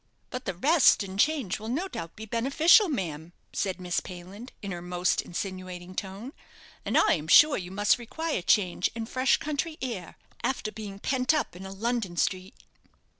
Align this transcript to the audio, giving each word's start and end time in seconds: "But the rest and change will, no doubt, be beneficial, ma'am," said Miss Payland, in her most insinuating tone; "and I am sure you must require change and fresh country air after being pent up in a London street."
"But 0.31 0.45
the 0.45 0.55
rest 0.55 1.03
and 1.03 1.19
change 1.19 1.59
will, 1.59 1.67
no 1.69 1.87
doubt, 1.87 2.15
be 2.15 2.25
beneficial, 2.25 2.89
ma'am," 2.89 3.33
said 3.53 3.79
Miss 3.79 3.99
Payland, 3.99 4.51
in 4.63 4.71
her 4.71 4.81
most 4.81 5.21
insinuating 5.21 5.93
tone; 5.93 6.33
"and 6.83 6.97
I 6.97 7.13
am 7.13 7.27
sure 7.27 7.55
you 7.55 7.69
must 7.69 7.99
require 7.99 8.41
change 8.41 8.89
and 8.95 9.07
fresh 9.07 9.37
country 9.37 9.77
air 9.79 10.17
after 10.41 10.71
being 10.71 10.97
pent 10.97 11.35
up 11.35 11.55
in 11.55 11.67
a 11.67 11.71
London 11.71 12.17
street." 12.17 12.55